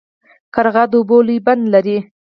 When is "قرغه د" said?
0.53-0.93